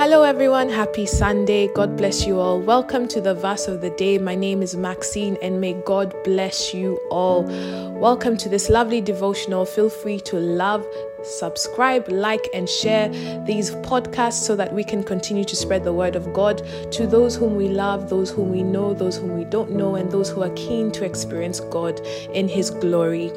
Hello, 0.00 0.22
everyone. 0.22 0.70
Happy 0.70 1.04
Sunday. 1.04 1.68
God 1.68 1.94
bless 1.94 2.26
you 2.26 2.40
all. 2.40 2.58
Welcome 2.58 3.06
to 3.08 3.20
the 3.20 3.34
verse 3.34 3.68
of 3.68 3.82
the 3.82 3.90
day. 3.90 4.16
My 4.16 4.34
name 4.34 4.62
is 4.62 4.74
Maxine, 4.74 5.36
and 5.42 5.60
may 5.60 5.74
God 5.74 6.16
bless 6.24 6.72
you 6.72 6.98
all. 7.10 7.42
Welcome 8.00 8.38
to 8.38 8.48
this 8.48 8.70
lovely 8.70 9.02
devotional. 9.02 9.66
Feel 9.66 9.90
free 9.90 10.18
to 10.20 10.38
love, 10.38 10.86
subscribe, 11.24 12.08
like, 12.08 12.48
and 12.54 12.68
share 12.68 13.08
these 13.44 13.70
podcasts 13.76 14.42
so 14.42 14.56
that 14.56 14.72
we 14.72 14.84
can 14.84 15.02
continue 15.02 15.44
to 15.44 15.56
spread 15.56 15.84
the 15.84 15.92
word 15.92 16.16
of 16.16 16.32
God 16.32 16.62
to 16.92 17.06
those 17.06 17.36
whom 17.36 17.56
we 17.56 17.68
love, 17.68 18.08
those 18.08 18.30
whom 18.30 18.50
we 18.50 18.62
know, 18.62 18.94
those 18.94 19.16
whom 19.16 19.36
we 19.36 19.44
don't 19.44 19.72
know, 19.72 19.94
and 19.94 20.10
those 20.10 20.30
who 20.30 20.42
are 20.42 20.50
keen 20.50 20.90
to 20.92 21.04
experience 21.04 21.60
God 21.60 22.00
in 22.32 22.48
His 22.48 22.70
glory. 22.70 23.28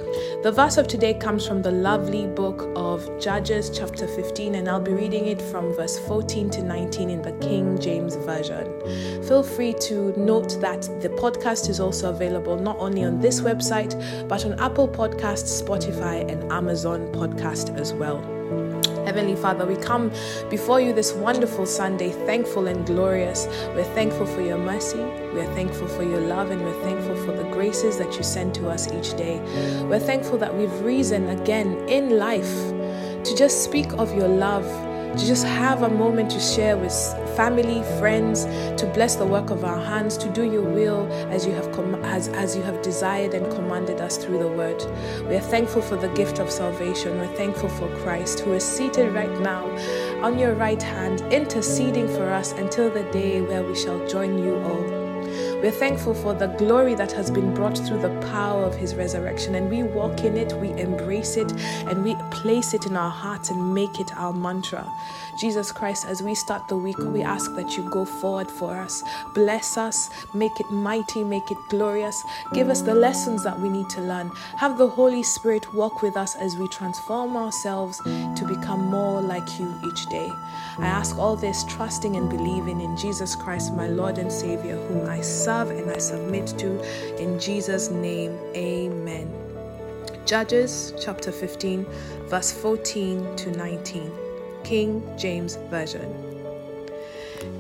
The 0.44 0.52
verse 0.54 0.78
of 0.78 0.88
today 0.88 1.14
comes 1.14 1.48
from 1.48 1.62
the 1.62 1.72
lovely 1.72 2.28
book 2.28 2.72
of 2.76 3.08
Judges, 3.20 3.70
chapter 3.70 4.08
15, 4.08 4.56
and 4.56 4.70
I'll 4.70 4.80
be 4.80 4.94
reading 4.94 5.28
it 5.28 5.42
from 5.42 5.74
verse 5.74 6.00
14 6.00 6.50
to 6.52 6.64
19 6.64 7.10
in 7.10 7.22
the 7.22 7.34
King 7.34 7.80
James 7.80 8.16
Version. 8.16 8.68
Feel 9.24 9.44
free 9.44 9.74
to 9.82 10.14
note 10.18 10.60
that 10.62 10.82
the 11.02 11.10
podcast 11.10 11.70
is 11.70 11.80
also 11.80 12.10
available 12.10 12.58
not 12.58 12.78
only 12.80 13.04
on 13.04 13.20
this 13.20 13.42
website, 13.42 13.94
but 14.28 14.46
on 14.46 14.60
Apple 14.60 14.88
Podcasts, 14.88 15.62
Spotify, 15.62 16.30
and 16.30 16.52
Amazon 16.52 17.12
Podcast 17.14 17.73
as 17.76 17.94
well. 17.94 18.22
Heavenly 19.06 19.36
Father, 19.36 19.66
we 19.66 19.76
come 19.76 20.12
before 20.50 20.80
you 20.80 20.94
this 20.94 21.12
wonderful 21.12 21.66
Sunday, 21.66 22.12
thankful 22.26 22.68
and 22.68 22.86
glorious. 22.86 23.48
We're 23.76 23.84
thankful 23.96 24.26
for 24.26 24.42
your 24.42 24.58
mercy, 24.58 25.00
we're 25.34 25.54
thankful 25.54 25.88
for 25.88 26.04
your 26.04 26.22
love, 26.22 26.52
and 26.52 26.62
we're 26.62 26.84
thankful 26.84 27.16
for 27.26 27.34
the 27.34 27.44
graces 27.52 27.98
that 27.98 28.16
you 28.16 28.24
send 28.24 28.56
to 28.56 28.70
us 28.70 28.92
each 28.92 29.18
day. 29.18 29.40
We're 29.84 30.00
thankful 30.00 30.38
that 30.38 30.56
we've 30.56 30.74
reason 30.82 31.30
again 31.30 31.88
in 31.90 32.18
life 32.18 32.54
to 33.26 33.36
just 33.36 33.64
speak 33.64 33.92
of 33.94 34.16
your 34.16 34.28
love 34.28 34.66
to 35.18 35.28
just 35.28 35.46
have 35.46 35.84
a 35.84 35.90
moment 35.90 36.32
to 36.32 36.40
share 36.40 36.76
with 36.76 36.92
family, 37.36 37.84
friends, 38.00 38.46
to 38.82 38.90
bless 38.96 39.16
the 39.16 39.26
work 39.26 39.52
of 39.52 39.64
our 39.64 39.80
hands, 39.80 40.18
to 40.18 40.28
do 40.30 40.44
your 40.44 40.64
will 40.64 41.06
as 41.30 41.46
you 41.46 41.52
have 41.52 41.72
com- 41.72 42.03
as, 42.14 42.28
as 42.28 42.56
you 42.56 42.62
have 42.62 42.82
desired 42.84 43.34
and 43.34 43.52
commanded 43.52 44.00
us 44.00 44.18
through 44.18 44.38
the 44.38 44.48
word. 44.48 44.80
We 45.28 45.36
are 45.36 45.50
thankful 45.56 45.82
for 45.82 45.96
the 45.96 46.10
gift 46.10 46.38
of 46.38 46.52
salvation. 46.52 47.18
We're 47.18 47.36
thankful 47.36 47.70
for 47.70 47.90
Christ 47.98 48.42
who 48.42 48.54
is 48.54 48.64
seated 48.64 49.14
right 49.14 49.40
now 49.40 49.66
on 50.22 50.38
your 50.38 50.54
right 50.54 50.82
hand, 50.82 51.22
interceding 51.34 52.08
for 52.08 52.30
us 52.30 52.52
until 52.52 52.92
the 52.92 53.04
day 53.12 53.42
where 53.42 53.64
we 53.64 53.76
shall 53.76 54.08
join 54.08 54.38
you 54.38 54.62
all. 54.64 55.03
We're 55.64 55.72
thankful 55.72 56.14
for 56.14 56.34
the 56.34 56.48
glory 56.48 56.94
that 56.96 57.14
has 57.14 57.32
been 57.32 57.54
brought 57.54 57.78
through 57.78 58.02
the 58.02 58.20
power 58.30 58.66
of 58.66 58.76
His 58.76 58.96
resurrection, 58.96 59.56
and 59.56 59.70
we 59.70 59.82
walk 59.82 60.26
in 60.26 60.36
it, 60.36 60.52
we 60.60 60.72
embrace 60.72 61.38
it, 61.38 61.54
and 61.88 62.04
we 62.04 62.16
place 62.32 62.74
it 62.74 62.86
in 62.86 62.98
our 62.98 63.10
hearts 63.10 63.50
and 63.50 63.74
make 63.74 64.02
it 64.02 64.14
our 64.18 64.34
mantra. 64.34 64.86
Jesus 65.40 65.72
Christ, 65.72 66.06
as 66.06 66.22
we 66.22 66.36
start 66.36 66.68
the 66.68 66.76
week, 66.76 66.98
we 66.98 67.24
ask 67.24 67.56
that 67.56 67.78
you 67.78 67.90
go 67.90 68.04
forward 68.04 68.52
for 68.52 68.76
us. 68.76 69.04
Bless 69.34 69.78
us, 69.78 70.10
make 70.34 70.60
it 70.60 70.70
mighty, 70.70 71.24
make 71.24 71.50
it 71.50 71.58
glorious. 71.70 72.22
Give 72.54 72.70
us 72.70 72.82
the 72.82 72.94
lessons 72.94 73.42
that 73.46 73.58
we 73.58 73.70
need 73.70 73.90
to 73.92 74.02
learn. 74.02 74.32
Have 74.58 74.78
the 74.78 74.90
Holy 74.90 75.24
Spirit 75.24 75.74
walk 75.74 76.02
with 76.02 76.18
us 76.18 76.36
as 76.36 76.58
we 76.58 76.68
transform 76.68 77.38
ourselves 77.38 78.00
to 78.00 78.46
become 78.46 78.82
more 78.82 79.22
like 79.22 79.58
you 79.58 79.74
each 79.86 80.08
day. 80.08 80.30
I 80.78 80.88
ask 80.88 81.18
all 81.18 81.38
this 81.38 81.64
trusting 81.64 82.18
and 82.18 82.30
believing 82.30 82.82
in 82.82 82.98
Jesus 82.98 83.34
Christ, 83.34 83.74
my 83.74 83.88
Lord 83.88 84.18
and 84.18 84.32
Savior, 84.32 84.76
whom 84.88 85.10
I 85.10 85.22
serve 85.22 85.53
serve 85.54 85.72
and 85.72 85.92
I 85.92 86.00
submit 86.00 86.48
to. 86.60 86.70
In 87.22 87.40
Jesus' 87.40 87.90
name, 87.90 88.38
amen. 88.56 89.28
Judges 90.26 90.94
chapter 91.00 91.32
15, 91.32 91.86
verse 92.28 92.52
14 92.52 93.36
to 93.36 93.52
19, 93.52 94.12
King 94.64 95.04
James 95.18 95.58
Version. 95.70 96.10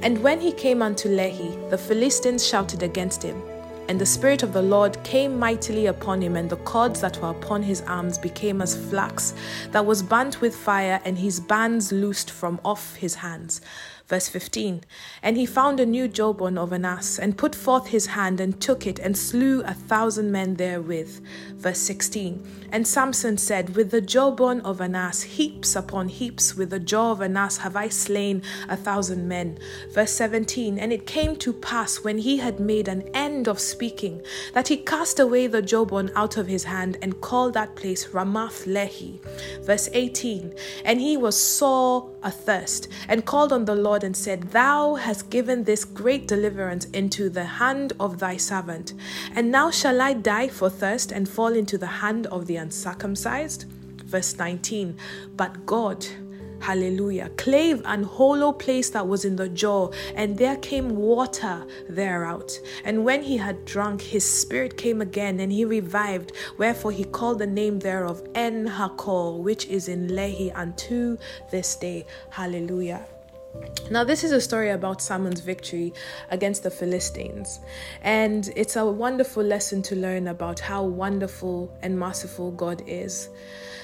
And 0.02 0.23
when 0.23 0.39
he 0.39 0.52
came 0.52 0.81
unto 0.81 1.08
Lehi, 1.09 1.69
the 1.69 1.77
Philistines 1.77 2.45
shouted 2.45 2.81
against 2.84 3.22
him. 3.22 3.40
And 3.90 4.00
the 4.00 4.06
Spirit 4.06 4.44
of 4.44 4.53
the 4.53 4.62
Lord 4.62 4.97
came 5.03 5.38
mightily 5.38 5.88
upon 5.88 6.22
him, 6.22 6.38
and 6.38 6.50
the 6.50 6.63
cords 6.72 7.01
that 7.01 7.22
were 7.22 7.31
upon 7.31 7.62
his 7.62 7.81
arms 7.81 8.18
became 8.18 8.62
as 8.62 8.78
flax 8.89 9.34
that 9.72 9.85
was 9.85 10.01
burnt 10.01 10.39
with 10.39 10.56
fire, 10.56 11.01
and 11.03 11.18
his 11.18 11.41
bands 11.41 11.91
loosed 11.91 12.31
from 12.31 12.62
off 12.63 12.95
his 12.95 13.16
hands. 13.16 13.59
Verse 14.13 14.29
15 14.29 14.84
And 15.24 15.38
he 15.38 15.47
found 15.47 15.79
a 15.79 15.88
new 15.88 16.07
jawbone 16.07 16.56
of 16.56 16.72
an 16.72 16.85
ass, 16.85 17.18
and 17.18 17.35
put 17.35 17.56
forth 17.56 17.88
his 17.88 18.06
hand, 18.06 18.40
and 18.40 18.62
took 18.62 18.85
it, 18.85 19.00
and 19.00 19.18
slew 19.18 19.63
a 19.63 19.74
thousand 19.74 20.31
men 20.31 20.53
therewith. 20.53 21.19
Verse 21.56 21.79
16 21.79 22.68
And 22.72 22.88
Samson 22.88 23.40
said, 23.40 23.75
With 23.75 23.90
the 23.90 24.01
jawbone 24.01 24.62
of 24.62 24.81
an 24.81 24.94
ass, 24.94 25.24
heaps 25.24 25.75
upon 25.75 26.09
heaps, 26.09 26.56
with 26.56 26.69
the 26.69 26.79
jaw 26.79 27.09
of 27.13 27.22
an 27.22 27.35
ass 27.35 27.57
have 27.57 27.75
I 27.75 27.90
slain 27.90 28.44
a 28.69 28.78
thousand 28.78 29.28
men. 29.28 29.57
Verse 29.90 30.12
17 30.12 30.78
And 30.78 30.94
it 30.94 31.07
came 31.07 31.35
to 31.38 31.51
pass, 31.51 32.03
when 32.03 32.19
he 32.19 32.38
had 32.38 32.59
made 32.59 32.88
an 32.88 33.09
end 33.16 33.47
of 33.47 33.59
speaking, 33.59 34.22
that 34.53 34.68
he 34.68 34.78
cast 34.78 35.19
away 35.19 35.47
the 35.47 35.63
jawbone 35.63 36.12
out 36.16 36.38
of 36.38 36.45
his 36.45 36.66
hand, 36.66 37.00
and 37.01 37.19
called 37.19 37.56
that 37.56 37.75
place 37.75 38.09
Ramath 38.09 38.68
Lehi. 38.68 39.19
Verse 39.66 39.90
18 39.91 40.53
And 40.85 41.01
he 41.01 41.18
was 41.18 41.35
sore 41.35 42.12
athirst, 42.23 42.88
and 43.07 43.25
called 43.25 43.53
on 43.53 43.66
the 43.66 43.75
Lord 43.75 44.03
and 44.03 44.16
said, 44.16 44.51
Thou 44.51 44.95
hast 44.95 45.29
given 45.29 45.63
this 45.63 45.85
great 45.85 46.28
deliverance 46.28 46.85
into 46.85 47.29
the 47.29 47.45
hand 47.45 47.94
of 48.00 48.19
thy 48.19 48.38
servant. 48.38 48.94
And 49.35 49.51
now 49.51 49.72
shall 49.72 50.01
I 50.01 50.13
die 50.13 50.47
for 50.47 50.69
thirst 50.69 51.12
and 51.12 51.28
fall 51.28 51.53
into 51.53 51.78
the 51.78 51.88
hand 52.01 52.28
of 52.28 52.47
the 52.47 52.57
uncircumcised? 52.57 53.66
Verse 54.06 54.38
19 54.38 54.97
But 55.35 55.66
God, 55.66 56.06
hallelujah, 56.63 57.29
clave 57.38 57.81
an 57.85 58.03
hollow 58.03 58.53
place 58.53 58.90
that 58.91 59.07
was 59.07 59.25
in 59.25 59.35
the 59.35 59.50
jaw, 59.50 59.91
and 60.16 60.38
there 60.38 60.57
came 60.57 60.96
water 60.96 61.66
thereout. 61.91 62.57
And 62.85 63.03
when 63.03 63.22
he 63.22 63.38
had 63.38 63.66
drunk, 63.66 64.01
his 64.01 64.25
spirit 64.25 64.78
came 64.78 65.01
again, 65.01 65.40
and 65.40 65.51
he 65.51 65.66
revived. 65.66 66.31
Wherefore 66.57 66.91
he 66.91 67.03
called 67.03 67.40
the 67.40 67.47
name 67.47 67.79
thereof 67.79 68.25
En 68.34 68.68
Hakol, 68.68 69.44
which 69.44 69.66
is 69.68 69.88
in 69.90 70.07
Lehi 70.07 70.51
unto 70.56 71.18
this 71.51 71.75
day. 71.75 72.06
Hallelujah. 72.29 73.06
Now, 73.91 74.03
this 74.03 74.24
is 74.24 74.31
a 74.31 74.41
story 74.41 74.72
about 74.72 75.01
Samson's 75.01 75.41
victory 75.41 75.94
against 76.31 76.63
the 76.63 76.72
Philistines, 76.72 77.59
and 78.01 78.50
it's 78.56 78.75
a 78.75 78.85
wonderful 78.85 79.44
lesson 79.44 79.84
to 79.84 79.95
learn 79.95 80.28
about 80.28 80.59
how 80.59 80.84
wonderful 80.84 81.78
and 81.84 82.00
merciful 82.00 82.51
God 82.51 82.81
is. 82.88 83.30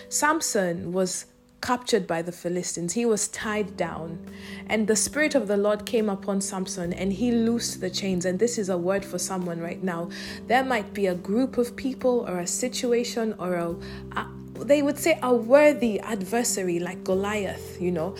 Samson 0.09 0.91
was 0.91 1.25
captured 1.61 2.07
by 2.07 2.21
the 2.21 2.31
Philistines. 2.31 2.93
He 2.93 3.05
was 3.05 3.27
tied 3.27 3.77
down, 3.77 4.19
and 4.67 4.87
the 4.87 4.95
Spirit 4.95 5.35
of 5.35 5.47
the 5.47 5.57
Lord 5.57 5.85
came 5.85 6.09
upon 6.09 6.41
Samson 6.41 6.93
and 6.93 7.13
he 7.13 7.31
loosed 7.31 7.81
the 7.81 7.89
chains. 7.89 8.25
And 8.25 8.39
this 8.39 8.57
is 8.57 8.69
a 8.69 8.77
word 8.77 9.03
for 9.05 9.19
someone 9.19 9.59
right 9.59 9.83
now. 9.83 10.09
There 10.47 10.63
might 10.63 10.93
be 10.93 11.07
a 11.07 11.15
group 11.15 11.57
of 11.57 11.75
people 11.75 12.25
or 12.27 12.39
a 12.39 12.47
situation 12.47 13.35
or 13.39 13.55
a, 13.55 13.75
a 14.15 14.27
they 14.65 14.81
would 14.81 14.97
say 14.97 15.17
a 15.23 15.33
worthy 15.33 15.99
adversary 16.01 16.79
like 16.79 17.03
Goliath, 17.03 17.81
you 17.81 17.91
know, 17.91 18.15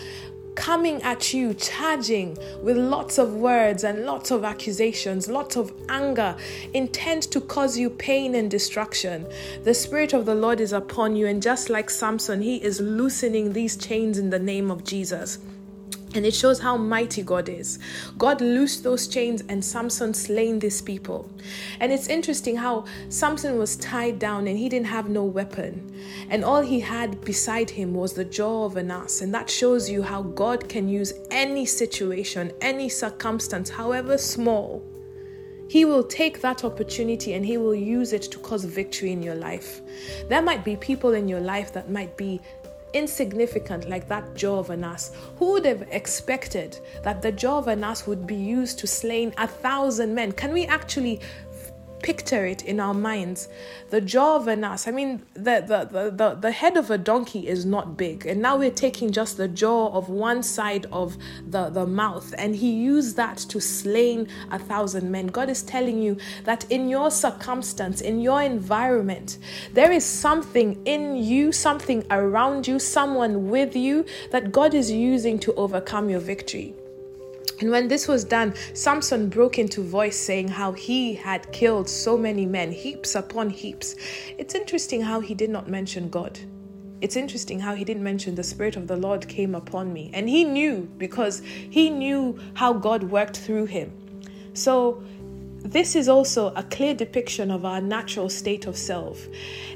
coming 0.54 1.02
at 1.02 1.32
you, 1.32 1.54
charging 1.54 2.36
with 2.62 2.76
lots 2.76 3.18
of 3.18 3.34
words 3.34 3.84
and 3.84 4.04
lots 4.04 4.30
of 4.30 4.44
accusations, 4.44 5.28
lots 5.28 5.56
of 5.56 5.72
anger, 5.88 6.36
intent 6.74 7.24
to 7.24 7.40
cause 7.40 7.78
you 7.78 7.90
pain 7.90 8.34
and 8.34 8.50
destruction. 8.50 9.26
The 9.64 9.74
Spirit 9.74 10.12
of 10.12 10.26
the 10.26 10.34
Lord 10.34 10.60
is 10.60 10.72
upon 10.72 11.16
you, 11.16 11.26
and 11.26 11.42
just 11.42 11.70
like 11.70 11.90
Samson, 11.90 12.42
he 12.42 12.56
is 12.56 12.80
loosening 12.80 13.52
these 13.52 13.76
chains 13.76 14.18
in 14.18 14.30
the 14.30 14.38
name 14.38 14.70
of 14.70 14.84
Jesus. 14.84 15.38
And 16.14 16.26
it 16.26 16.34
shows 16.34 16.58
how 16.58 16.76
mighty 16.76 17.22
God 17.22 17.48
is. 17.48 17.78
God 18.18 18.40
loosed 18.40 18.82
those 18.82 19.06
chains 19.06 19.42
and 19.48 19.64
Samson 19.64 20.12
slain 20.12 20.58
these 20.58 20.82
people. 20.82 21.30
And 21.78 21.92
it's 21.92 22.08
interesting 22.08 22.56
how 22.56 22.86
Samson 23.08 23.58
was 23.58 23.76
tied 23.76 24.18
down 24.18 24.48
and 24.48 24.58
he 24.58 24.68
didn't 24.68 24.88
have 24.88 25.08
no 25.08 25.22
weapon. 25.22 25.94
And 26.28 26.44
all 26.44 26.62
he 26.62 26.80
had 26.80 27.20
beside 27.24 27.70
him 27.70 27.94
was 27.94 28.12
the 28.12 28.24
jaw 28.24 28.64
of 28.64 28.76
an 28.76 28.90
ass. 28.90 29.20
And 29.20 29.32
that 29.34 29.48
shows 29.48 29.88
you 29.88 30.02
how 30.02 30.22
God 30.22 30.68
can 30.68 30.88
use 30.88 31.12
any 31.30 31.64
situation, 31.64 32.52
any 32.60 32.88
circumstance, 32.88 33.70
however 33.70 34.18
small. 34.18 34.82
He 35.70 35.84
will 35.84 36.02
take 36.02 36.40
that 36.40 36.64
opportunity 36.64 37.34
and 37.34 37.46
he 37.46 37.56
will 37.56 37.76
use 37.76 38.12
it 38.12 38.22
to 38.22 38.40
cause 38.40 38.64
victory 38.64 39.12
in 39.12 39.22
your 39.22 39.36
life. 39.36 39.80
There 40.28 40.42
might 40.42 40.64
be 40.64 40.74
people 40.74 41.12
in 41.12 41.28
your 41.28 41.38
life 41.38 41.72
that 41.74 41.88
might 41.88 42.16
be 42.16 42.40
insignificant 42.92 43.88
like 43.88 44.08
that 44.08 44.34
jaw 44.34 44.58
of 44.58 44.70
an 44.70 44.84
ass. 44.84 45.12
Who 45.38 45.52
would 45.52 45.64
have 45.64 45.82
expected 45.90 46.78
that 47.02 47.22
the 47.22 47.32
jaw 47.32 47.58
of 47.58 47.68
an 47.68 47.84
ass 47.84 48.06
would 48.06 48.26
be 48.26 48.34
used 48.34 48.78
to 48.80 48.86
slain 48.86 49.32
a 49.38 49.46
thousand 49.46 50.14
men? 50.14 50.32
Can 50.32 50.52
we 50.52 50.66
actually 50.66 51.20
picture 52.02 52.46
it 52.46 52.64
in 52.64 52.80
our 52.80 52.94
minds. 52.94 53.48
The 53.90 54.00
jaw 54.00 54.36
of 54.36 54.48
an 54.48 54.64
ass. 54.64 54.88
I 54.88 54.90
mean, 54.90 55.22
the, 55.34 55.64
the, 55.66 56.10
the, 56.10 56.34
the, 56.34 56.50
head 56.52 56.76
of 56.76 56.90
a 56.90 56.98
donkey 56.98 57.46
is 57.48 57.64
not 57.64 57.96
big. 57.96 58.26
And 58.26 58.40
now 58.42 58.56
we're 58.56 58.70
taking 58.70 59.12
just 59.12 59.36
the 59.36 59.48
jaw 59.48 59.88
of 59.92 60.08
one 60.08 60.42
side 60.42 60.86
of 60.92 61.16
the, 61.48 61.70
the 61.70 61.86
mouth. 61.86 62.34
And 62.38 62.56
he 62.56 62.72
used 62.72 63.16
that 63.16 63.38
to 63.38 63.60
slain 63.60 64.28
a 64.50 64.58
thousand 64.58 65.10
men. 65.10 65.28
God 65.28 65.48
is 65.48 65.62
telling 65.62 66.02
you 66.02 66.16
that 66.44 66.70
in 66.70 66.88
your 66.88 67.10
circumstance, 67.10 68.00
in 68.00 68.20
your 68.20 68.42
environment, 68.42 69.38
there 69.72 69.92
is 69.92 70.04
something 70.04 70.80
in 70.86 71.16
you, 71.16 71.52
something 71.52 72.04
around 72.10 72.66
you, 72.66 72.78
someone 72.78 73.50
with 73.50 73.76
you 73.76 74.04
that 74.30 74.52
God 74.52 74.74
is 74.74 74.90
using 74.90 75.38
to 75.40 75.54
overcome 75.54 76.10
your 76.10 76.20
victory. 76.20 76.74
And 77.60 77.70
when 77.70 77.88
this 77.88 78.08
was 78.08 78.24
done, 78.24 78.54
Samson 78.74 79.28
broke 79.28 79.58
into 79.58 79.82
voice 79.82 80.18
saying 80.18 80.48
how 80.48 80.72
he 80.72 81.14
had 81.14 81.50
killed 81.52 81.88
so 81.88 82.16
many 82.16 82.46
men, 82.46 82.72
heaps 82.72 83.14
upon 83.14 83.50
heaps. 83.50 83.96
It's 84.38 84.54
interesting 84.54 85.02
how 85.02 85.20
he 85.20 85.34
did 85.34 85.50
not 85.50 85.68
mention 85.68 86.08
God. 86.08 86.38
It's 87.00 87.16
interesting 87.16 87.60
how 87.60 87.74
he 87.74 87.84
didn't 87.84 88.02
mention 88.02 88.34
the 88.34 88.42
Spirit 88.42 88.76
of 88.76 88.86
the 88.86 88.96
Lord 88.96 89.26
came 89.26 89.54
upon 89.54 89.92
me. 89.92 90.10
And 90.12 90.28
he 90.28 90.44
knew 90.44 90.88
because 90.98 91.40
he 91.40 91.90
knew 91.90 92.38
how 92.54 92.72
God 92.74 93.04
worked 93.04 93.38
through 93.38 93.66
him. 93.66 93.92
So 94.52 95.02
this 95.62 95.94
is 95.94 96.08
also 96.08 96.52
a 96.54 96.62
clear 96.62 96.94
depiction 96.94 97.50
of 97.50 97.64
our 97.64 97.80
natural 97.80 98.28
state 98.28 98.66
of 98.66 98.76
self. 98.76 99.26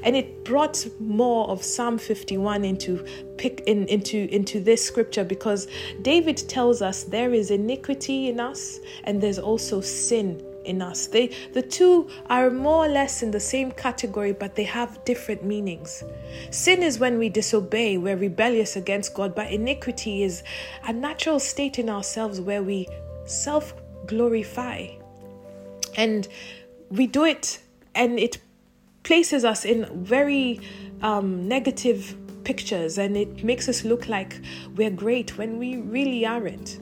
And 0.03 0.15
it 0.15 0.43
brought 0.43 0.85
more 0.99 1.47
of 1.47 1.63
psalm 1.63 1.97
51 1.97 2.65
into 2.65 3.05
pick 3.37 3.61
in, 3.67 3.87
into 3.87 4.27
into 4.33 4.59
this 4.59 4.83
scripture 4.83 5.23
because 5.25 5.67
david 6.01 6.37
tells 6.37 6.81
us 6.81 7.03
there 7.03 7.33
is 7.33 7.51
iniquity 7.51 8.29
in 8.29 8.39
us 8.39 8.79
and 9.03 9.21
there's 9.21 9.39
also 9.39 9.81
sin 9.81 10.41
in 10.63 10.81
us. 10.81 11.07
They 11.07 11.27
the 11.53 11.61
two 11.61 12.09
are 12.27 12.49
more 12.49 12.85
or 12.85 12.87
less 12.87 13.21
in 13.21 13.31
the 13.31 13.39
same 13.39 13.71
category 13.71 14.33
but 14.33 14.55
they 14.55 14.63
have 14.63 15.03
different 15.05 15.43
meanings. 15.43 16.03
Sin 16.49 16.81
is 16.81 16.97
when 16.97 17.19
we 17.19 17.29
disobey 17.29 17.97
we're 17.97 18.17
rebellious 18.17 18.75
against 18.75 19.13
god 19.13 19.35
but 19.35 19.51
iniquity 19.51 20.23
is 20.23 20.43
a 20.87 20.93
natural 20.93 21.39
state 21.39 21.77
in 21.77 21.89
ourselves 21.89 22.41
where 22.41 22.63
we 22.63 22.87
self 23.25 23.73
glorify 24.07 24.87
and 25.97 26.27
we 26.89 27.07
do 27.07 27.25
it 27.25 27.59
and 27.93 28.19
it 28.19 28.37
places 29.03 29.45
us 29.45 29.65
in 29.65 29.85
very 30.03 30.59
um, 31.01 31.47
negative 31.47 32.15
pictures 32.43 32.97
and 32.97 33.17
it 33.17 33.43
makes 33.43 33.67
us 33.67 33.83
look 33.83 34.07
like 34.07 34.39
we're 34.75 34.89
great 34.89 35.37
when 35.37 35.57
we 35.57 35.77
really 35.77 36.25
aren't. 36.25 36.79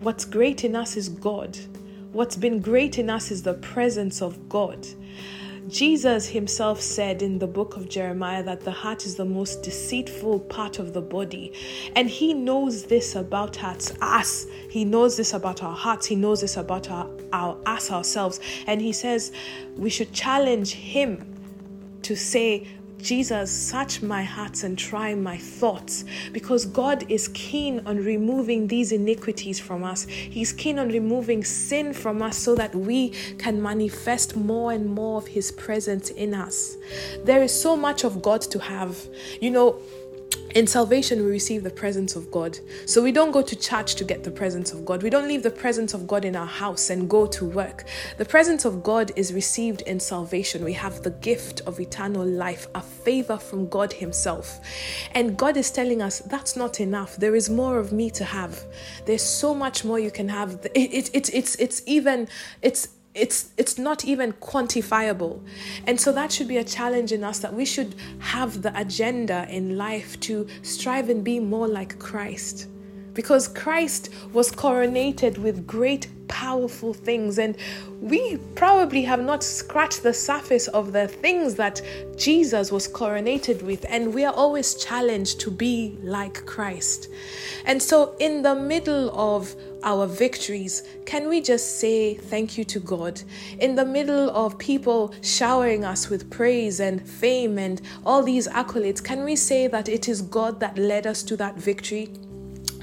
What's 0.00 0.24
great 0.24 0.64
in 0.64 0.76
us 0.76 0.96
is 0.96 1.08
God. 1.08 1.58
What's 2.12 2.36
been 2.36 2.60
great 2.60 2.98
in 2.98 3.10
us 3.10 3.30
is 3.30 3.42
the 3.42 3.54
presence 3.54 4.22
of 4.22 4.48
God. 4.48 4.86
Jesus 5.68 6.28
himself 6.28 6.80
said 6.80 7.22
in 7.22 7.40
the 7.40 7.46
book 7.46 7.76
of 7.76 7.88
Jeremiah 7.88 8.42
that 8.44 8.60
the 8.60 8.70
heart 8.70 9.04
is 9.04 9.16
the 9.16 9.24
most 9.24 9.62
deceitful 9.62 10.40
part 10.40 10.78
of 10.78 10.92
the 10.92 11.00
body. 11.00 11.52
And 11.96 12.08
he 12.08 12.34
knows 12.34 12.84
this 12.84 13.16
about 13.16 13.62
us. 14.00 14.46
He 14.70 14.84
knows 14.84 15.16
this 15.16 15.34
about 15.34 15.64
our 15.64 15.74
hearts. 15.74 16.06
He 16.06 16.14
knows 16.14 16.40
this 16.40 16.56
about 16.56 16.88
our, 16.90 17.10
our 17.32 17.58
us 17.66 17.90
ourselves. 17.90 18.38
And 18.68 18.80
he 18.80 18.92
says 18.92 19.32
we 19.76 19.90
should 19.90 20.12
challenge 20.12 20.72
him 20.72 21.34
to 22.02 22.14
say, 22.14 22.68
Jesus, 23.06 23.52
search 23.52 24.02
my 24.02 24.24
hearts 24.24 24.64
and 24.64 24.76
try 24.76 25.14
my 25.14 25.38
thoughts 25.38 26.04
because 26.32 26.66
God 26.66 27.08
is 27.08 27.28
keen 27.28 27.80
on 27.86 27.98
removing 27.98 28.66
these 28.66 28.90
iniquities 28.90 29.60
from 29.60 29.84
us. 29.84 30.06
He's 30.06 30.52
keen 30.52 30.76
on 30.80 30.88
removing 30.88 31.44
sin 31.44 31.92
from 31.92 32.20
us 32.20 32.36
so 32.36 32.56
that 32.56 32.74
we 32.74 33.10
can 33.38 33.62
manifest 33.62 34.34
more 34.34 34.72
and 34.72 34.92
more 34.92 35.18
of 35.18 35.28
His 35.28 35.52
presence 35.52 36.10
in 36.10 36.34
us. 36.34 36.78
There 37.22 37.44
is 37.44 37.52
so 37.52 37.76
much 37.76 38.02
of 38.02 38.22
God 38.22 38.40
to 38.42 38.58
have. 38.58 38.98
You 39.40 39.50
know, 39.52 39.78
in 40.56 40.66
salvation, 40.66 41.22
we 41.22 41.30
receive 41.30 41.64
the 41.64 41.70
presence 41.70 42.16
of 42.16 42.30
God. 42.30 42.58
So 42.86 43.02
we 43.02 43.12
don't 43.12 43.30
go 43.30 43.42
to 43.42 43.54
church 43.54 43.94
to 43.96 44.04
get 44.04 44.24
the 44.24 44.30
presence 44.30 44.72
of 44.72 44.86
God. 44.86 45.02
We 45.02 45.10
don't 45.10 45.28
leave 45.28 45.42
the 45.42 45.50
presence 45.50 45.92
of 45.92 46.06
God 46.06 46.24
in 46.24 46.34
our 46.34 46.46
house 46.46 46.88
and 46.88 47.10
go 47.10 47.26
to 47.26 47.44
work. 47.44 47.84
The 48.16 48.24
presence 48.24 48.64
of 48.64 48.82
God 48.82 49.12
is 49.16 49.34
received 49.34 49.82
in 49.82 50.00
salvation. 50.00 50.64
We 50.64 50.72
have 50.72 51.02
the 51.02 51.10
gift 51.10 51.60
of 51.66 51.78
eternal 51.78 52.24
life, 52.24 52.68
a 52.74 52.80
favor 52.80 53.36
from 53.36 53.68
God 53.68 53.92
Himself. 53.92 54.58
And 55.14 55.36
God 55.36 55.58
is 55.58 55.70
telling 55.70 56.00
us 56.00 56.20
that's 56.20 56.56
not 56.56 56.80
enough. 56.80 57.16
There 57.16 57.34
is 57.34 57.50
more 57.50 57.78
of 57.78 57.92
me 57.92 58.08
to 58.12 58.24
have. 58.24 58.64
There's 59.04 59.22
so 59.22 59.54
much 59.54 59.84
more 59.84 59.98
you 59.98 60.10
can 60.10 60.30
have. 60.30 60.64
It, 60.74 60.94
it, 60.94 61.10
it, 61.14 61.34
it's, 61.34 61.56
it's 61.56 61.82
even, 61.84 62.28
it's, 62.62 62.95
it's 63.16 63.50
it's 63.56 63.78
not 63.78 64.04
even 64.04 64.32
quantifiable. 64.34 65.40
And 65.86 66.00
so 66.00 66.12
that 66.12 66.30
should 66.30 66.48
be 66.48 66.58
a 66.58 66.64
challenge 66.64 67.12
in 67.12 67.24
us 67.24 67.38
that 67.40 67.54
we 67.54 67.64
should 67.64 67.94
have 68.18 68.62
the 68.62 68.78
agenda 68.78 69.46
in 69.48 69.76
life 69.76 70.20
to 70.20 70.46
strive 70.62 71.08
and 71.08 71.24
be 71.24 71.40
more 71.40 71.66
like 71.66 71.98
Christ 71.98 72.68
because 73.16 73.48
Christ 73.48 74.10
was 74.32 74.52
coronated 74.52 75.38
with 75.38 75.66
great 75.66 76.06
powerful 76.28 76.92
things 76.92 77.38
and 77.38 77.56
we 78.00 78.36
probably 78.54 79.02
have 79.02 79.22
not 79.22 79.42
scratched 79.42 80.02
the 80.02 80.12
surface 80.12 80.68
of 80.68 80.92
the 80.92 81.08
things 81.08 81.54
that 81.54 81.80
Jesus 82.16 82.70
was 82.70 82.86
coronated 82.86 83.62
with 83.62 83.86
and 83.88 84.12
we 84.12 84.24
are 84.24 84.34
always 84.34 84.74
challenged 84.74 85.40
to 85.40 85.50
be 85.50 85.96
like 86.02 86.44
Christ. 86.44 87.08
And 87.64 87.82
so 87.82 88.14
in 88.18 88.42
the 88.42 88.54
middle 88.54 89.10
of 89.18 89.54
our 89.82 90.06
victories, 90.06 90.82
can 91.06 91.26
we 91.28 91.40
just 91.40 91.78
say 91.78 92.14
thank 92.14 92.58
you 92.58 92.64
to 92.64 92.80
God? 92.80 93.22
In 93.58 93.74
the 93.74 93.86
middle 93.86 94.28
of 94.30 94.58
people 94.58 95.14
showering 95.22 95.84
us 95.84 96.10
with 96.10 96.30
praise 96.30 96.80
and 96.80 97.08
fame 97.08 97.58
and 97.58 97.80
all 98.04 98.22
these 98.22 98.46
accolades, 98.48 99.02
can 99.02 99.24
we 99.24 99.36
say 99.36 99.68
that 99.68 99.88
it 99.88 100.06
is 100.06 100.20
God 100.20 100.60
that 100.60 100.76
led 100.76 101.06
us 101.06 101.22
to 101.22 101.36
that 101.38 101.56
victory? 101.56 102.10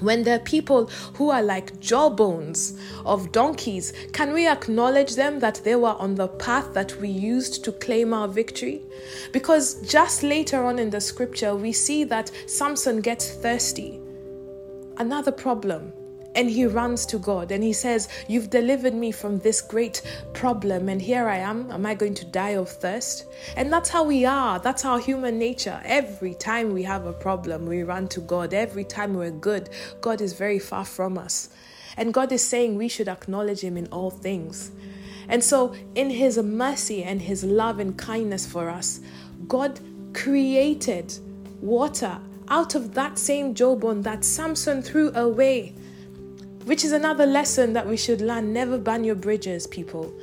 When 0.03 0.23
there 0.23 0.35
are 0.35 0.39
people 0.39 0.87
who 1.15 1.29
are 1.29 1.41
like 1.41 1.79
jawbones 1.79 2.77
of 3.05 3.31
donkeys, 3.31 3.93
can 4.11 4.33
we 4.33 4.47
acknowledge 4.47 5.15
them 5.15 5.39
that 5.39 5.61
they 5.63 5.75
were 5.75 5.95
on 5.95 6.15
the 6.15 6.27
path 6.27 6.73
that 6.73 6.99
we 6.99 7.07
used 7.07 7.63
to 7.63 7.71
claim 7.71 8.13
our 8.13 8.27
victory? 8.27 8.81
Because 9.31 9.75
just 9.89 10.21
later 10.21 10.65
on 10.65 10.77
in 10.77 10.89
the 10.89 10.99
scripture, 10.99 11.55
we 11.55 11.71
see 11.71 12.03
that 12.03 12.31
Samson 12.47 12.99
gets 12.99 13.31
thirsty. 13.35 14.01
Another 14.97 15.31
problem 15.31 15.93
and 16.35 16.49
he 16.49 16.65
runs 16.65 17.05
to 17.07 17.17
God 17.17 17.51
and 17.51 17.63
he 17.63 17.73
says, 17.73 18.09
You've 18.27 18.49
delivered 18.49 18.93
me 18.93 19.11
from 19.11 19.39
this 19.39 19.61
great 19.61 20.01
problem, 20.33 20.89
and 20.89 21.01
here 21.01 21.27
I 21.27 21.37
am. 21.37 21.69
Am 21.71 21.85
I 21.85 21.93
going 21.93 22.15
to 22.15 22.25
die 22.25 22.51
of 22.51 22.69
thirst? 22.69 23.25
And 23.55 23.71
that's 23.71 23.89
how 23.89 24.03
we 24.03 24.25
are. 24.25 24.59
That's 24.59 24.85
our 24.85 24.99
human 24.99 25.37
nature. 25.37 25.81
Every 25.85 26.33
time 26.33 26.73
we 26.73 26.83
have 26.83 27.05
a 27.05 27.13
problem, 27.13 27.65
we 27.65 27.83
run 27.83 28.07
to 28.09 28.21
God. 28.21 28.53
Every 28.53 28.83
time 28.83 29.13
we're 29.13 29.31
good, 29.31 29.69
God 30.01 30.21
is 30.21 30.33
very 30.33 30.59
far 30.59 30.85
from 30.85 31.17
us. 31.17 31.49
And 31.97 32.13
God 32.13 32.31
is 32.31 32.43
saying 32.43 32.75
we 32.75 32.87
should 32.87 33.07
acknowledge 33.07 33.61
Him 33.61 33.77
in 33.77 33.87
all 33.87 34.09
things. 34.09 34.71
And 35.29 35.43
so, 35.43 35.75
in 35.95 36.09
His 36.09 36.37
mercy 36.39 37.03
and 37.03 37.21
His 37.21 37.43
love 37.43 37.79
and 37.79 37.97
kindness 37.97 38.47
for 38.47 38.69
us, 38.69 38.99
God 39.47 39.79
created 40.13 41.13
water 41.61 42.19
out 42.49 42.75
of 42.75 42.93
that 42.93 43.17
same 43.17 43.53
jawbone 43.53 44.01
that 44.01 44.25
Samson 44.25 44.81
threw 44.81 45.13
away 45.15 45.75
which 46.65 46.83
is 46.83 46.91
another 46.91 47.25
lesson 47.25 47.73
that 47.73 47.87
we 47.87 47.97
should 47.97 48.21
learn. 48.21 48.53
Never 48.53 48.77
burn 48.77 49.03
your 49.03 49.15
bridges, 49.15 49.67
people. 49.67 50.13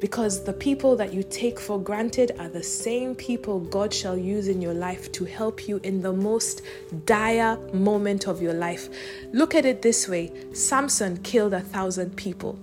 Because 0.00 0.44
the 0.44 0.52
people 0.52 0.94
that 0.96 1.14
you 1.14 1.22
take 1.22 1.58
for 1.58 1.80
granted 1.80 2.32
are 2.38 2.48
the 2.48 2.62
same 2.62 3.14
people 3.14 3.60
God 3.60 3.94
shall 3.94 4.16
use 4.16 4.48
in 4.48 4.60
your 4.60 4.74
life 4.74 5.10
to 5.12 5.24
help 5.24 5.66
you 5.66 5.80
in 5.82 6.02
the 6.02 6.12
most 6.12 6.62
dire 7.06 7.56
moment 7.72 8.28
of 8.28 8.42
your 8.42 8.52
life. 8.52 8.90
Look 9.32 9.54
at 9.54 9.64
it 9.64 9.80
this 9.80 10.06
way 10.06 10.32
Samson 10.52 11.16
killed 11.22 11.54
a 11.54 11.60
thousand 11.60 12.14
people. 12.16 12.58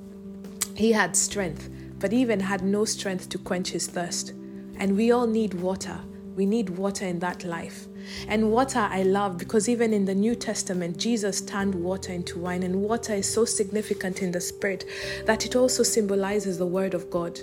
He 0.75 0.91
had 0.91 1.15
strength, 1.15 1.69
but 1.99 2.13
even 2.13 2.39
had 2.39 2.63
no 2.63 2.85
strength 2.85 3.29
to 3.29 3.39
quench 3.39 3.69
his 3.69 3.87
thirst. 3.87 4.33
And 4.77 4.95
we 4.95 5.11
all 5.11 5.27
need 5.27 5.55
water. 5.55 5.99
We 6.35 6.45
need 6.45 6.69
water 6.69 7.05
in 7.05 7.19
that 7.19 7.43
life. 7.43 7.87
And 8.27 8.51
water 8.51 8.79
I 8.79 9.03
love 9.03 9.37
because 9.37 9.69
even 9.69 9.93
in 9.93 10.05
the 10.05 10.15
New 10.15 10.35
Testament, 10.35 10.97
Jesus 10.97 11.41
turned 11.41 11.75
water 11.75 12.13
into 12.13 12.39
wine, 12.39 12.63
and 12.63 12.81
water 12.81 13.13
is 13.13 13.27
so 13.27 13.45
significant 13.45 14.21
in 14.21 14.31
the 14.31 14.41
Spirit 14.41 14.85
that 15.25 15.45
it 15.45 15.55
also 15.55 15.83
symbolizes 15.83 16.57
the 16.57 16.65
Word 16.65 16.93
of 16.93 17.09
God. 17.09 17.39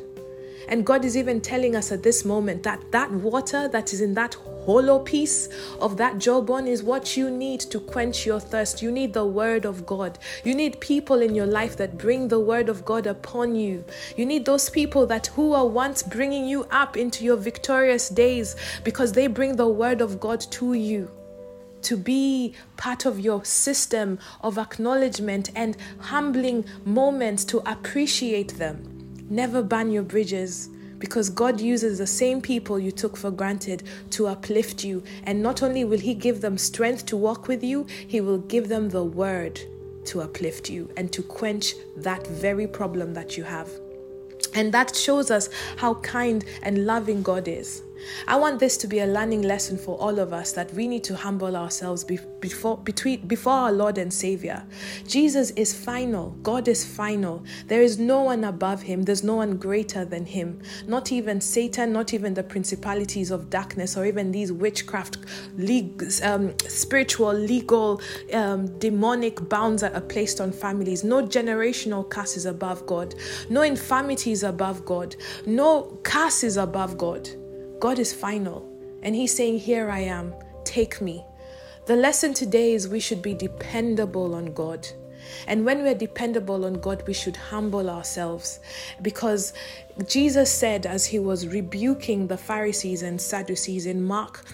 And 0.69 0.87
God 0.87 1.05
is 1.05 1.17
even 1.17 1.41
telling 1.41 1.75
us 1.77 1.93
at 1.93 2.03
this 2.03 2.25
moment 2.25 2.63
that 2.63 2.93
that 2.93 3.11
water 3.11 3.69
that 3.69 3.93
is 3.93 4.01
in 4.01 4.15
that 4.15 4.37
hollow 4.65 4.99
piece 4.99 5.49
of 5.81 5.97
that 5.97 6.19
jawbone 6.19 6.67
is 6.67 6.83
what 6.83 7.17
you 7.17 7.31
need 7.31 7.61
to 7.61 7.81
quench 7.81 8.27
your 8.27 8.41
thirst. 8.41 8.83
You 8.83 8.93
need 8.93 9.13
the 9.13 9.25
word 9.25 9.65
of 9.65 9.87
God. 9.87 10.19
You 10.45 10.55
need 10.55 10.81
people 10.81 11.23
in 11.23 11.35
your 11.35 11.47
life 11.47 11.77
that 11.79 11.99
bring 11.99 12.29
the 12.29 12.41
word 12.41 12.69
of 12.69 12.85
God 12.85 13.07
upon 13.07 13.55
you. 13.55 13.85
You 14.17 14.27
need 14.27 14.45
those 14.45 14.71
people 14.71 15.07
that 15.07 15.29
who 15.29 15.53
are 15.53 15.67
once 15.67 16.03
bringing 16.03 16.47
you 16.47 16.65
up 16.71 16.97
into 16.97 17.25
your 17.25 17.37
victorious 17.37 18.09
days 18.09 18.57
because 18.85 19.13
they 19.13 19.27
bring 19.27 19.57
the 19.57 19.69
word 19.69 20.01
of 20.01 20.21
God 20.21 20.41
to 20.53 20.75
you 20.75 21.11
to 21.83 21.97
be 21.97 22.55
part 22.77 23.07
of 23.07 23.19
your 23.19 23.45
system 23.45 24.19
of 24.43 24.59
acknowledgement 24.59 25.51
and 25.55 25.77
humbling 25.99 26.65
moments 26.85 27.45
to 27.47 27.59
appreciate 27.71 28.59
them. 28.59 29.00
Never 29.31 29.63
burn 29.63 29.93
your 29.93 30.03
bridges 30.03 30.69
because 30.99 31.31
God 31.31 31.61
uses 31.61 31.99
the 31.99 32.07
same 32.07 32.43
people 32.43 32.79
you 32.79 32.91
took 32.91 33.17
for 33.17 33.31
granted 33.31 33.85
to 34.11 34.27
uplift 34.27 34.85
you. 34.85 35.03
And 35.23 35.43
not 35.43 35.63
only 35.63 35.85
will 35.85 35.99
He 35.99 36.15
give 36.15 36.41
them 36.41 36.59
strength 36.59 37.07
to 37.07 37.17
walk 37.17 37.49
with 37.49 37.65
you, 37.65 37.87
He 38.07 38.21
will 38.21 38.39
give 38.39 38.69
them 38.69 38.91
the 38.91 39.05
word 39.05 39.61
to 40.07 40.21
uplift 40.21 40.69
you 40.69 40.91
and 40.97 41.13
to 41.13 41.23
quench 41.23 41.75
that 41.97 42.27
very 42.27 42.67
problem 42.67 43.15
that 43.15 43.37
you 43.37 43.45
have. 43.45 43.71
And 44.55 44.73
that 44.73 44.97
shows 44.97 45.31
us 45.31 45.49
how 45.77 45.95
kind 45.95 46.45
and 46.63 46.85
loving 46.85 47.23
God 47.23 47.47
is. 47.47 47.83
I 48.27 48.37
want 48.37 48.61
this 48.61 48.77
to 48.79 48.87
be 48.87 49.01
a 49.01 49.07
learning 49.07 49.43
lesson 49.43 49.77
for 49.79 49.97
all 49.99 50.19
of 50.19 50.33
us 50.33 50.53
that 50.53 50.73
we 50.75 50.89
need 50.89 51.05
to 51.05 51.17
humble 51.17 51.57
ourselves 51.57 52.05
before 52.05 52.79
between 52.79 53.27
before 53.27 53.53
our 53.53 53.73
Lord 53.73 53.99
and 53.99 54.13
Savior. 54.13 54.65
Jesus 55.07 55.51
is 55.53 55.75
final. 55.75 56.31
God 56.43 56.69
is 56.69 56.85
final. 56.85 57.45
There 57.67 57.83
is 57.83 57.99
no 57.99 58.23
one 58.23 58.45
above 58.45 58.83
him. 58.83 59.03
There's 59.03 59.25
no 59.25 59.37
one 59.37 59.57
greater 59.57 60.05
than 60.05 60.27
him. 60.27 60.61
Not 60.87 61.13
even 61.13 61.41
Satan, 61.41 61.93
not 61.93 62.15
even 62.15 62.35
the 62.35 62.43
principalities 62.43 63.31
of 63.31 63.51
darkness 63.51 63.97
or 63.97 64.07
even 64.07 64.33
these 64.33 64.53
witchcraft 64.53 65.19
um, 66.23 66.55
spiritual, 66.59 67.33
legal, 67.33 68.01
um, 68.33 68.79
demonic 68.79 69.49
bounds 69.49 69.83
that 69.83 69.95
are 69.95 70.01
placed 70.01 70.41
on 70.41 70.53
families. 70.53 71.05
No 71.05 71.23
generational 71.23 72.09
curse 72.09 72.37
is 72.37 72.47
above 72.47 72.87
God. 72.87 73.15
No 73.49 73.63
infirmity 73.63 74.33
is 74.33 74.43
above 74.43 74.85
God. 74.85 75.17
No 75.47 75.99
curse 76.03 76.45
is 76.45 76.57
above 76.57 76.99
God. 76.99 77.29
God 77.81 77.99
is 77.99 78.13
final. 78.13 78.69
And 79.03 79.17
He's 79.17 79.35
saying, 79.35 79.59
Here 79.59 79.91
I 79.91 80.01
am, 80.01 80.35
take 80.65 81.01
me. 81.01 81.25
The 81.87 81.97
lesson 81.97 82.35
today 82.35 82.75
is 82.75 82.87
we 82.87 83.01
should 83.01 83.23
be 83.23 83.35
dependable 83.35 84.35
on 84.35 84.53
God. 84.53 84.87
And 85.47 85.65
when 85.65 85.83
we're 85.83 85.95
dependable 85.95 86.65
on 86.67 86.75
God, 86.75 87.03
we 87.07 87.15
should 87.15 87.37
humble 87.37 87.89
ourselves 87.89 88.61
because 89.01 89.53
Jesus 90.07 90.51
said, 90.53 90.87
as 90.87 91.07
he 91.07 91.19
was 91.19 91.47
rebuking 91.47 92.27
the 92.27 92.37
Pharisees 92.37 93.03
and 93.03 93.21
Sadducees 93.21 93.87
in 93.87 94.03
Mark 94.03 94.45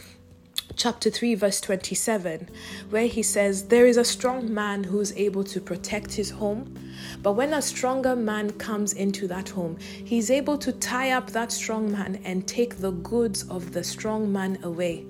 chapter 0.77 1.09
3, 1.09 1.35
verse 1.35 1.61
27, 1.61 2.51
where 2.91 3.07
he 3.07 3.23
says, 3.23 3.69
There 3.69 3.87
is 3.87 3.97
a 3.97 4.05
strong 4.05 4.53
man 4.53 4.85
who 4.85 5.01
is 5.01 5.13
able 5.17 5.43
to 5.45 5.61
protect 5.61 6.13
his 6.13 6.31
home. 6.31 6.75
But 7.23 7.33
when 7.33 7.55
a 7.55 7.63
stronger 7.63 8.15
man 8.15 8.51
comes 8.53 8.93
into 8.93 9.27
that 9.29 9.49
home, 9.49 9.79
he's 9.81 10.31
able 10.31 10.59
to 10.59 10.73
tie 10.73 11.13
up 11.13 11.31
that 11.31 11.51
strong 11.51 11.91
man 11.91 12.21
and 12.25 12.47
take 12.47 12.77
the 12.77 12.93
goods 12.93 13.49
of 13.49 13.73
the 13.73 13.83
strong 13.83 14.31
man 14.31 14.59
away. 14.63 15.07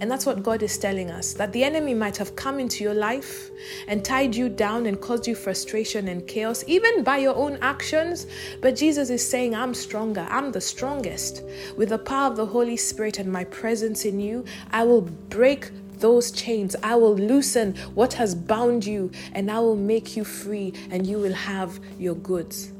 And 0.00 0.10
that's 0.10 0.26
what 0.26 0.42
God 0.42 0.62
is 0.62 0.76
telling 0.78 1.10
us 1.10 1.32
that 1.34 1.52
the 1.52 1.64
enemy 1.64 1.94
might 1.94 2.16
have 2.16 2.36
come 2.36 2.58
into 2.58 2.84
your 2.84 2.94
life 2.94 3.50
and 3.88 4.04
tied 4.04 4.34
you 4.34 4.48
down 4.48 4.86
and 4.86 5.00
caused 5.00 5.26
you 5.26 5.34
frustration 5.34 6.08
and 6.08 6.26
chaos, 6.26 6.64
even 6.66 7.02
by 7.02 7.18
your 7.18 7.34
own 7.34 7.58
actions. 7.62 8.26
But 8.60 8.76
Jesus 8.76 9.10
is 9.10 9.28
saying, 9.28 9.54
I'm 9.54 9.74
stronger, 9.74 10.26
I'm 10.30 10.52
the 10.52 10.60
strongest. 10.60 11.42
With 11.76 11.90
the 11.90 11.98
power 11.98 12.30
of 12.30 12.36
the 12.36 12.46
Holy 12.46 12.76
Spirit 12.76 13.18
and 13.18 13.32
my 13.32 13.44
presence 13.44 14.04
in 14.04 14.20
you, 14.20 14.44
I 14.70 14.84
will 14.84 15.02
break 15.02 15.70
those 15.98 16.30
chains. 16.30 16.76
I 16.82 16.94
will 16.94 17.16
loosen 17.16 17.74
what 17.94 18.12
has 18.14 18.34
bound 18.34 18.84
you 18.84 19.10
and 19.32 19.50
I 19.50 19.60
will 19.60 19.76
make 19.76 20.16
you 20.16 20.24
free 20.24 20.72
and 20.90 21.06
you 21.06 21.18
will 21.18 21.34
have 21.34 21.78
your 21.98 22.14
goods. 22.14 22.72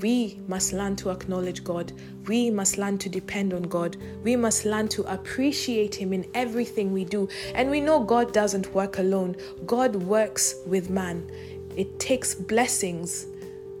We 0.00 0.38
must 0.48 0.72
learn 0.72 0.96
to 0.96 1.10
acknowledge 1.10 1.62
God. 1.62 1.92
We 2.26 2.50
must 2.50 2.78
learn 2.78 2.98
to 2.98 3.08
depend 3.08 3.54
on 3.54 3.62
God. 3.62 3.96
We 4.22 4.36
must 4.36 4.64
learn 4.64 4.88
to 4.88 5.02
appreciate 5.04 5.94
Him 5.94 6.12
in 6.12 6.26
everything 6.34 6.92
we 6.92 7.04
do. 7.04 7.28
And 7.54 7.70
we 7.70 7.80
know 7.80 8.02
God 8.02 8.32
doesn't 8.32 8.74
work 8.74 8.98
alone, 8.98 9.36
God 9.66 9.96
works 9.96 10.56
with 10.66 10.90
man. 10.90 11.30
It 11.76 11.98
takes 11.98 12.34
blessings 12.34 13.26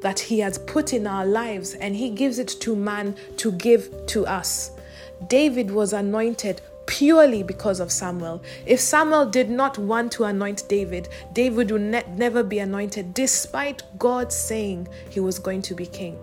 that 0.00 0.18
He 0.18 0.38
has 0.40 0.58
put 0.58 0.92
in 0.92 1.06
our 1.06 1.26
lives 1.26 1.74
and 1.74 1.96
He 1.96 2.10
gives 2.10 2.38
it 2.38 2.48
to 2.60 2.76
man 2.76 3.16
to 3.38 3.52
give 3.52 3.90
to 4.08 4.26
us. 4.26 4.70
David 5.28 5.70
was 5.70 5.92
anointed 5.92 6.60
purely 6.86 7.42
because 7.42 7.80
of 7.80 7.90
Samuel. 7.90 8.42
If 8.66 8.80
Samuel 8.80 9.26
did 9.26 9.50
not 9.50 9.78
want 9.78 10.12
to 10.12 10.24
anoint 10.24 10.68
David, 10.68 11.08
David 11.32 11.70
would 11.70 11.80
ne- 11.80 12.04
never 12.16 12.42
be 12.42 12.58
anointed, 12.58 13.14
despite 13.14 13.82
God 13.98 14.32
saying 14.32 14.88
he 15.10 15.20
was 15.20 15.38
going 15.38 15.62
to 15.62 15.74
be 15.74 15.86
king. 15.86 16.18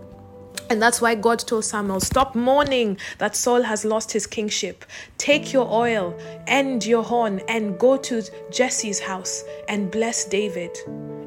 And 0.70 0.82
that's 0.82 1.02
why 1.02 1.16
God 1.16 1.40
told 1.40 1.66
Samuel, 1.66 2.00
Stop 2.00 2.34
mourning 2.34 2.98
that 3.18 3.36
Saul 3.36 3.62
has 3.62 3.84
lost 3.84 4.12
his 4.12 4.26
kingship. 4.26 4.86
Take 5.18 5.52
your 5.52 5.70
oil 5.70 6.18
and 6.48 6.86
your 6.86 7.04
horn 7.04 7.42
and 7.50 7.78
go 7.78 7.98
to 7.98 8.24
Jesse's 8.52 9.00
house 9.00 9.44
and 9.68 9.92
bless 9.92 10.24
David. 10.24 10.78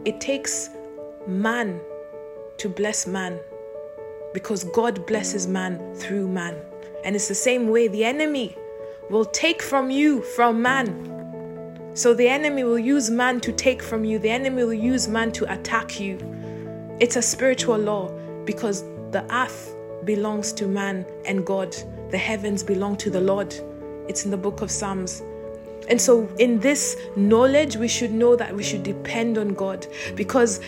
It 0.06 0.20
takes 0.20 0.70
man 1.26 1.80
to 2.56 2.68
bless 2.68 3.06
man 3.06 3.38
because 4.32 4.64
God 4.64 5.06
blesses 5.06 5.46
man 5.46 5.94
through 5.94 6.28
man. 6.28 6.56
And 7.04 7.14
it's 7.14 7.28
the 7.28 7.34
same 7.34 7.68
way 7.68 7.88
the 7.88 8.04
enemy 8.04 8.56
will 9.10 9.24
take 9.24 9.62
from 9.62 9.90
you 9.90 10.22
from 10.22 10.62
man. 10.62 11.90
So 11.94 12.14
the 12.14 12.28
enemy 12.28 12.64
will 12.64 12.78
use 12.78 13.10
man 13.10 13.40
to 13.40 13.52
take 13.52 13.82
from 13.82 14.04
you, 14.04 14.18
the 14.18 14.30
enemy 14.30 14.64
will 14.64 14.74
use 14.74 15.08
man 15.08 15.30
to 15.32 15.52
attack 15.52 16.00
you. 16.00 16.18
It's 17.00 17.16
a 17.16 17.22
spiritual 17.22 17.78
law 17.78 18.08
because 18.44 18.82
the 19.10 19.24
earth 19.30 19.74
belongs 20.04 20.52
to 20.54 20.66
man 20.66 21.06
and 21.24 21.46
God, 21.46 21.76
the 22.10 22.18
heavens 22.18 22.62
belong 22.62 22.96
to 22.98 23.10
the 23.10 23.20
Lord. 23.20 23.54
It's 24.08 24.24
in 24.24 24.30
the 24.30 24.36
book 24.36 24.60
of 24.60 24.70
Psalms. 24.70 25.22
And 25.88 26.00
so, 26.00 26.26
in 26.38 26.60
this 26.60 26.96
knowledge, 27.14 27.76
we 27.76 27.88
should 27.88 28.12
know 28.12 28.36
that 28.36 28.54
we 28.56 28.62
should 28.62 28.82
depend 28.82 29.36
on 29.36 29.52
God 29.54 29.86
because 30.14 30.60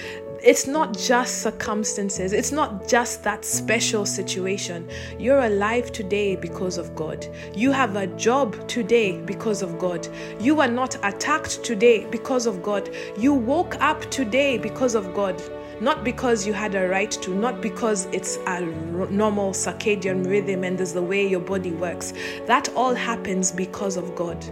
it's 0.47 0.69
not 0.69 0.97
just 0.97 1.43
circumstances, 1.43 2.33
it's 2.33 2.53
not 2.53 2.87
just 2.87 3.25
that 3.25 3.45
special 3.45 4.07
situation. 4.07 4.89
You're 5.19 5.41
alive 5.41 5.91
today 5.91 6.37
because 6.37 6.79
of 6.79 6.95
God. 6.95 7.27
You 7.53 7.73
have 7.73 7.97
a 7.97 8.07
job 8.07 8.69
today 8.69 9.21
because 9.23 9.61
of 9.61 9.77
God. 9.77 10.07
You 10.39 10.61
are 10.61 10.69
not 10.69 10.95
attacked 11.03 11.65
today 11.65 12.07
because 12.13 12.47
of 12.47 12.63
God. 12.63 12.89
You 13.19 13.35
woke 13.35 13.75
up 13.81 14.09
today 14.13 14.57
because 14.57 14.95
of 14.95 15.13
God. 15.15 15.43
Not 15.81 16.05
because 16.05 16.47
you 16.47 16.53
had 16.53 16.77
a 16.77 16.89
right 16.89 17.11
to, 17.11 17.35
not 17.35 17.61
because 17.61 18.07
it's 18.13 18.37
a 18.47 18.61
normal 18.61 19.51
circadian 19.51 20.31
rhythm 20.31 20.63
and 20.63 20.79
there's 20.79 20.93
the 20.93 21.03
way 21.03 21.27
your 21.27 21.41
body 21.41 21.73
works. 21.73 22.13
That 22.47 22.69
all 22.77 22.95
happens 22.95 23.51
because 23.51 23.97
of 23.97 24.15
God. 24.15 24.47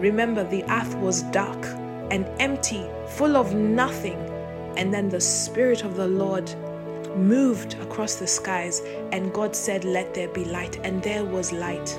Remember, 0.00 0.42
the 0.42 0.64
earth 0.72 0.96
was 0.96 1.22
dark 1.22 1.64
and 2.10 2.28
empty, 2.40 2.84
full 3.10 3.36
of 3.36 3.54
nothing 3.54 4.25
and 4.76 4.92
then 4.92 5.08
the 5.08 5.20
Spirit 5.20 5.84
of 5.84 5.96
the 5.96 6.06
Lord 6.06 6.54
moved 7.16 7.74
across 7.74 8.16
the 8.16 8.26
skies, 8.26 8.82
and 9.12 9.32
God 9.32 9.56
said, 9.56 9.84
Let 9.84 10.14
there 10.14 10.28
be 10.28 10.44
light, 10.44 10.78
and 10.84 11.02
there 11.02 11.24
was 11.24 11.52
light. 11.52 11.98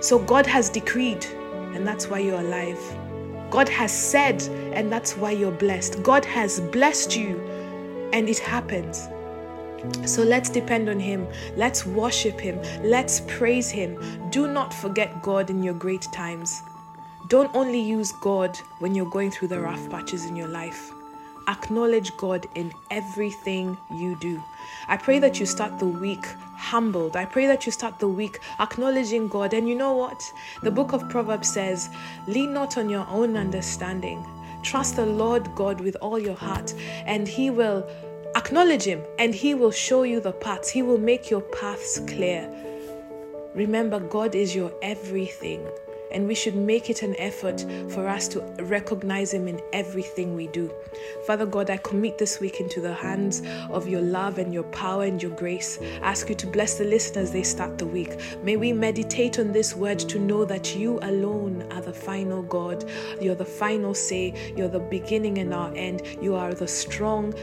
So 0.00 0.18
God 0.18 0.46
has 0.46 0.70
decreed, 0.70 1.24
and 1.74 1.86
that's 1.86 2.08
why 2.08 2.18
you're 2.18 2.40
alive. 2.40 2.78
God 3.50 3.68
has 3.68 3.92
said, 3.92 4.42
and 4.72 4.92
that's 4.92 5.16
why 5.16 5.32
you're 5.32 5.50
blessed. 5.50 6.02
God 6.02 6.24
has 6.24 6.60
blessed 6.60 7.16
you, 7.16 7.40
and 8.12 8.28
it 8.28 8.38
happens. 8.38 9.08
So 10.06 10.22
let's 10.22 10.50
depend 10.50 10.88
on 10.88 11.00
Him. 11.00 11.26
Let's 11.56 11.86
worship 11.86 12.38
Him. 12.38 12.60
Let's 12.82 13.20
praise 13.26 13.70
Him. 13.70 13.98
Do 14.30 14.46
not 14.46 14.72
forget 14.72 15.22
God 15.22 15.50
in 15.50 15.62
your 15.62 15.74
great 15.74 16.06
times. 16.12 16.62
Don't 17.28 17.54
only 17.54 17.80
use 17.80 18.12
God 18.20 18.56
when 18.78 18.94
you're 18.94 19.10
going 19.10 19.30
through 19.30 19.48
the 19.48 19.60
rough 19.60 19.88
patches 19.90 20.26
in 20.26 20.36
your 20.36 20.48
life 20.48 20.92
acknowledge 21.50 22.16
God 22.16 22.46
in 22.54 22.72
everything 22.90 23.76
you 23.92 24.16
do. 24.20 24.42
I 24.88 24.96
pray 24.96 25.18
that 25.18 25.40
you 25.40 25.46
start 25.46 25.78
the 25.78 25.86
week 25.86 26.24
humbled. 26.56 27.16
I 27.16 27.24
pray 27.24 27.46
that 27.46 27.66
you 27.66 27.72
start 27.72 27.98
the 27.98 28.08
week 28.08 28.38
acknowledging 28.60 29.26
God. 29.28 29.52
And 29.52 29.68
you 29.68 29.74
know 29.74 29.94
what? 29.94 30.22
The 30.62 30.70
book 30.70 30.92
of 30.92 31.08
Proverbs 31.08 31.52
says, 31.52 31.90
Lean 32.28 32.52
not 32.52 32.78
on 32.78 32.88
your 32.88 33.06
own 33.08 33.36
understanding. 33.36 34.24
Trust 34.62 34.96
the 34.96 35.06
Lord 35.06 35.54
God 35.54 35.80
with 35.80 35.96
all 36.00 36.18
your 36.18 36.36
heart, 36.36 36.74
and 37.06 37.26
He 37.26 37.50
will 37.50 37.88
acknowledge 38.36 38.84
Him 38.84 39.02
and 39.18 39.34
He 39.34 39.54
will 39.54 39.70
show 39.70 40.02
you 40.04 40.20
the 40.20 40.32
paths. 40.32 40.68
He 40.68 40.82
will 40.82 40.98
make 40.98 41.30
your 41.30 41.40
paths 41.40 41.98
clear. 42.06 42.48
Remember, 43.54 43.98
God 43.98 44.34
is 44.34 44.54
your 44.54 44.72
everything 44.82 45.66
and 46.10 46.26
we 46.26 46.34
should 46.34 46.54
make 46.54 46.90
it 46.90 47.02
an 47.02 47.14
effort 47.18 47.64
for 47.88 48.08
us 48.08 48.28
to 48.28 48.40
recognize 48.60 49.32
Him 49.32 49.48
in 49.48 49.60
everything 49.72 50.34
we 50.34 50.46
do. 50.48 50.72
Father 51.26 51.46
God, 51.46 51.70
I 51.70 51.76
commit 51.78 52.18
this 52.18 52.40
week 52.40 52.60
into 52.60 52.80
the 52.80 52.94
hands 52.94 53.42
of 53.70 53.88
your 53.88 54.02
love 54.02 54.38
and 54.38 54.52
your 54.52 54.64
power 54.64 55.04
and 55.04 55.22
your 55.22 55.32
grace. 55.32 55.78
I 56.02 56.10
ask 56.10 56.28
you 56.28 56.34
to 56.34 56.46
bless 56.46 56.78
the 56.78 56.84
listeners 56.84 57.30
they 57.30 57.42
start 57.42 57.78
the 57.78 57.86
week. 57.86 58.18
May 58.42 58.56
we 58.56 58.72
meditate 58.72 59.38
on 59.38 59.52
this 59.52 59.74
word 59.74 59.98
to 60.00 60.18
know 60.18 60.44
that 60.44 60.76
you 60.76 60.98
alone 61.02 61.66
are 61.70 61.82
the 61.82 61.92
final 61.92 62.42
God. 62.42 62.84
You're 63.20 63.34
the 63.34 63.44
final 63.44 63.94
say. 63.94 64.34
You're 64.56 64.68
the 64.68 64.80
beginning 64.80 65.38
and 65.38 65.54
our 65.54 65.72
end. 65.74 66.02
You 66.20 66.34
are 66.34 66.54
the 66.54 66.68
strong, 66.68 67.34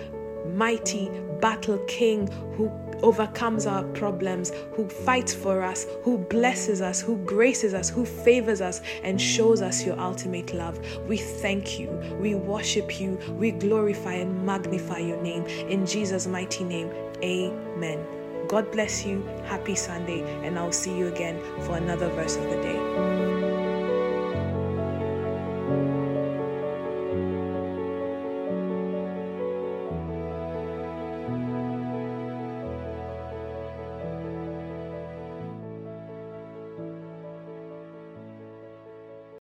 mighty 0.53 1.09
battle 1.39 1.77
king 1.87 2.27
who 2.55 2.71
overcomes 3.01 3.65
our 3.65 3.83
problems, 3.83 4.51
who 4.73 4.87
fights 4.87 5.33
for 5.33 5.61
us, 5.61 5.85
who 6.03 6.17
blesses 6.17 6.81
us, 6.81 6.99
who 6.99 7.17
graces 7.17 7.73
us, 7.73 7.89
who 7.89 8.05
favors 8.05 8.61
us, 8.61 8.81
and 9.03 9.21
shows 9.21 9.61
us 9.61 9.85
your 9.85 9.99
ultimate 9.99 10.53
love. 10.53 10.79
We 11.07 11.17
thank 11.17 11.79
you, 11.79 11.89
we 12.19 12.35
worship 12.35 12.99
you, 12.99 13.19
we 13.37 13.51
glorify 13.51 14.13
and 14.13 14.45
magnify 14.45 14.99
your 14.99 15.21
name. 15.21 15.45
In 15.69 15.85
Jesus' 15.85 16.27
mighty 16.27 16.63
name, 16.63 16.91
amen. 17.23 18.03
God 18.47 18.71
bless 18.71 19.05
you. 19.05 19.23
Happy 19.45 19.75
Sunday, 19.75 20.21
and 20.45 20.57
I'll 20.57 20.71
see 20.71 20.97
you 20.97 21.07
again 21.07 21.39
for 21.63 21.75
another 21.75 22.07
verse 22.09 22.37
of 22.37 22.43
the 22.43 22.55
day. 22.61 23.36